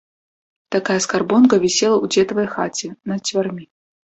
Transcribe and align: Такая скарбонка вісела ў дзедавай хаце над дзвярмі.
Такая 0.75 0.95
скарбонка 1.05 1.59
вісела 1.65 1.97
ў 1.99 2.05
дзедавай 2.17 2.51
хаце 2.55 2.87
над 3.13 3.21
дзвярмі. 3.29 3.63